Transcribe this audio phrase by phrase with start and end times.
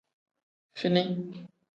[0.79, 1.05] Fini.